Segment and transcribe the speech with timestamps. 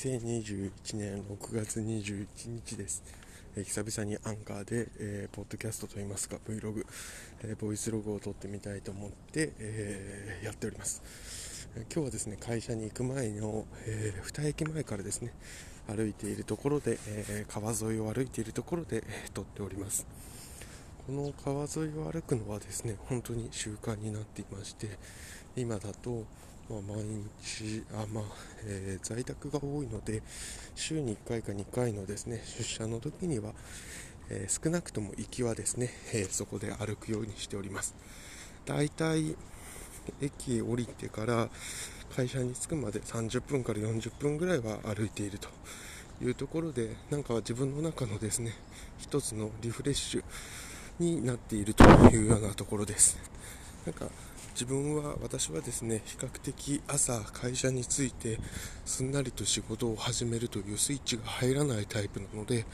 [0.00, 3.04] 2021年6月21日です、
[3.54, 6.86] えー、久々にアンカーで、えー、ポッドキャストといいますか Vlog、
[7.42, 11.02] えー、ボイスログを撮ってみたいと思って、えやっております、
[11.76, 15.34] え今日はですね会社に行く前の、え2駅前からですね
[15.86, 20.06] 歩いているところで、え川沿いを歩いているところで、え撮っております。
[21.06, 24.98] この川沿いを歩くのはですね本当に習慣になっていまして
[25.56, 26.24] 今だと
[26.70, 27.02] まあ、毎
[27.42, 28.24] 日あ、まあ
[28.64, 30.22] えー、在宅が多いので
[30.76, 33.52] 週に1回か2回のですね出社の時には、
[34.30, 37.96] えー、少なくとも行きはですね、えー、そこで歩くようにしております。
[38.66, 39.34] だいたい
[40.20, 41.48] 駅降りてから
[42.14, 45.48] 会社に着くまで30分から40分ぐらいは歩いていると
[46.22, 48.52] いうところでなんか自分の中のですね
[48.98, 50.24] 一つのリフレッシュ
[50.98, 53.18] になっているというようなところです。
[53.86, 54.06] なんか
[54.52, 58.38] 自分は私はですね比較的朝会社に着いて
[58.84, 62.64] すんなりと仕事を始めるというスイッチが入らないタイプなので、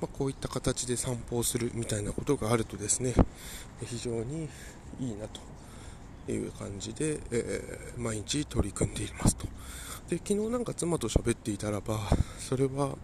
[0.00, 3.14] まあ、こういった形で散歩をするみたいなことがあるとですね
[3.84, 4.48] 非常に
[5.00, 5.40] いいなと
[6.30, 9.46] いう感じで、えー、毎日取り組んでいますと。
[10.08, 12.00] で昨日なんか妻と喋っていたらば
[12.38, 12.96] それは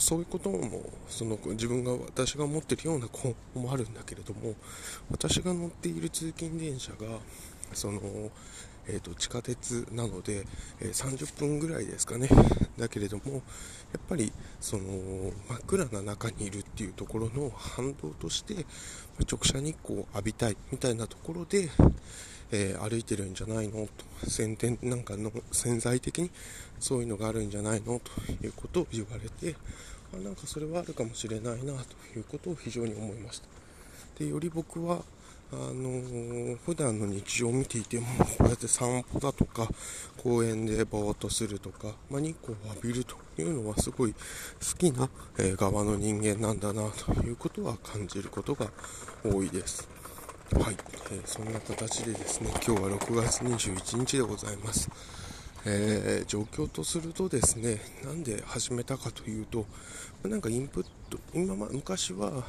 [0.00, 4.54] そういうこともその自分が私が持ってるような子もあるんだけれども
[5.10, 6.98] 私が乗っている通勤電車が
[7.72, 8.00] その、
[8.88, 10.46] えーと、地下鉄なので、
[10.80, 12.28] えー、30分ぐらいですかね。
[12.78, 13.42] だけれどもやっ
[14.08, 14.84] ぱりその
[15.48, 18.66] 真っ暗な中にいるっていうところの反動として
[19.30, 21.68] 直射日光を浴びたいみたいなところで
[22.52, 26.30] えー、歩いてるんじゃないのと先天なんかの潜在的に
[26.78, 29.56] そういうのがあるんじゃないのということを言われて
[30.12, 33.46] あなんかそれはあるかもしれないなということを非常に思いました。
[34.18, 35.02] でより僕は
[35.52, 38.06] あのー、普段の日常を見ていても
[38.38, 39.68] こうやって散歩だとか
[40.22, 44.18] 公園でぼーっとするとか、まあ、日光を浴びるというのはすごい好
[44.78, 45.08] きな、
[45.38, 48.70] え、側の人間なんだなということは感じることが
[49.24, 49.99] 多いです。
[50.58, 50.76] はい、
[51.12, 54.90] えー、そんな形でですね今日は6月21日でございます。
[55.64, 59.66] えー、状況とするとですねなんで始めたかというと
[60.24, 62.44] なんかインプット今、ま、昔は、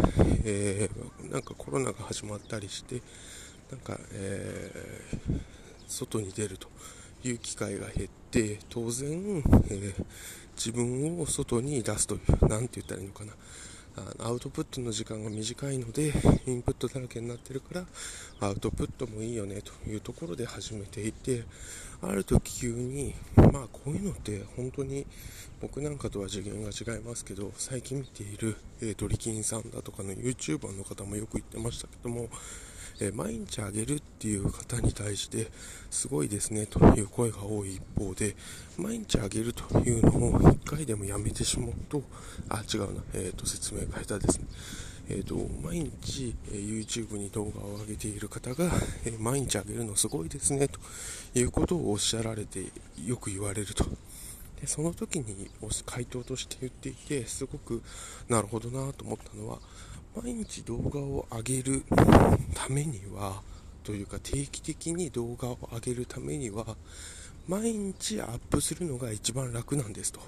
[0.46, 3.02] えー、なんかコロナが始まったりして
[3.70, 5.40] なんか、えー、
[5.88, 6.70] 外に出ると
[7.24, 9.94] いう機会が減って当然、え
[10.56, 13.34] 自分を外に出すという何て言ったらいいのかな。
[13.98, 16.14] あのアウトプットの時間が短いので
[16.48, 17.86] インプットだらけになってるから
[18.40, 21.44] アウトプットもいいよねというところで始めていて
[22.02, 25.06] ある時急にまあこういうのって本当に
[25.62, 32.30] 僕なんかとは次元が違いますけど最近見ている、えー、ドリキンさんだとかの YouTuber の方もよく言ってましたけども
[33.02, 35.48] え、毎日あげるっていう方に対して
[35.90, 38.36] すごいですねという声が多い一方で
[38.78, 42.04] 毎日あげるというのを1回でもやめてしまうと
[42.48, 44.46] あ違うな、えーと、説明が下手ですね。
[45.10, 48.72] えーと、毎日、え、YouTube に動画を上げている方が、
[49.04, 50.80] え、毎日あげるのすごいですねと
[51.36, 52.66] いうことをおっしゃられて
[53.04, 53.86] よく言われると。
[54.62, 55.50] でその時に
[55.86, 57.82] 回答として言っていてすごく
[58.30, 59.58] なるほどなと思ったのは
[60.16, 61.84] 毎日動画を上げる
[62.54, 63.42] ためには
[63.84, 66.76] というか定期的に動画を上げるためには
[67.48, 70.20] 毎日アップするのが一番楽なんですと。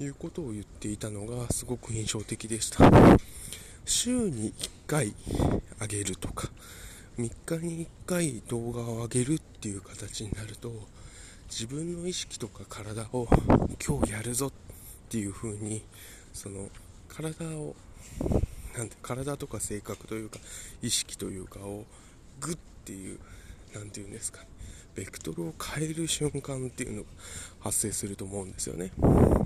[0.00, 2.90] いうことを言っていたのがすごく印象的でした。
[3.84, 5.14] 週に1回
[5.80, 6.48] 上げるとか
[7.18, 10.72] 3日に1回動画を上げるっていう形になると
[11.48, 13.28] 自分の意識とか体を
[13.84, 14.52] 今日やるぞっ
[15.08, 15.82] ていう風に
[16.32, 16.68] その
[17.08, 17.74] 体を
[18.76, 20.38] なんて体とか性格というか
[20.82, 21.84] 意識というかを
[22.40, 23.18] グッっていう
[23.74, 24.48] 何て言うんですかね
[24.94, 27.08] ベクトルを変える瞬間っていうのが
[27.60, 28.90] 発生すると思うんですよね。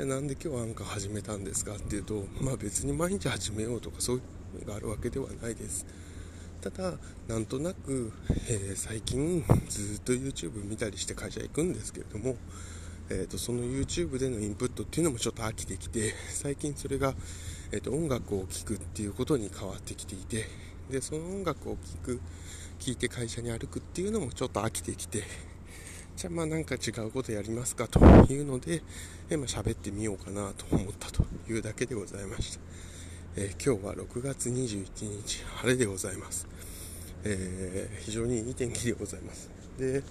[0.00, 4.20] じゃあなんで今日アンカー始めたんですかっていうとまあ別に毎日始めようとかそうい
[4.56, 5.84] うのがあるわけではないです。
[6.62, 6.94] ただ
[7.28, 8.10] なんとなく、
[8.48, 12.36] えー、最近ずっと YouTube 見たりして会社行くんですけれども
[13.10, 17.12] えーと、その YouTube でのインプットっていうのもちょっと飽きてきて最近それが、
[17.72, 20.46] えーと、音楽を聴くっていうことに変わってきていて
[20.90, 22.20] でその音楽を聴く
[22.78, 25.24] 聴いて会社に歩くっていうのもちょっと飽きてきて
[26.20, 27.98] じゃあまあなんか違うことやりますかと
[28.30, 28.82] いうので、
[29.30, 32.60] えー、まあ、喋ってみようかなと思ったというだけでございました、
[33.36, 36.46] えー、今日は6月21日晴れでございます、
[37.24, 39.48] えー、非常にいい天気でございます。
[39.78, 40.02] で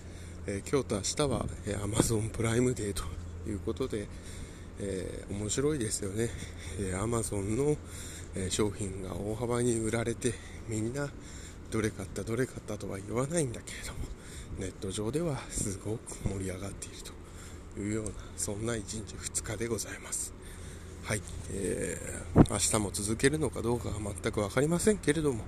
[0.47, 3.03] えー、今日と明日は、えー、Amazon プライムデーと
[3.47, 4.07] いうことで、
[4.79, 6.29] えー、面白いですよね、
[6.79, 7.77] えー、Amazon の、
[8.35, 10.33] えー、商品が大幅に売られて
[10.67, 11.07] みんな
[11.69, 14.18] どれ買ったどれ買ったとは言わないんだけれども。
[14.57, 16.95] ネット上ではすごく盛り上がっている
[17.75, 20.33] というようなそんな1日2日でございます。
[21.03, 25.43] はい、えー、明日も続けるのかどうかは全く分かりませんけれども、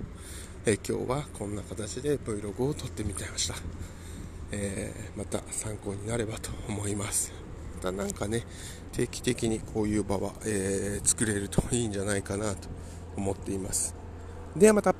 [0.66, 3.54] えー、今日はこんな形で Vlog を撮ってみてました。
[4.50, 7.32] えー、また参考になればと思います。
[7.76, 8.44] またなんかね
[8.92, 12.68] 定期的にこういう場は、えー、作れるといいんじゃないかなと
[13.16, 13.94] 思っています。
[14.56, 14.94] ではまた。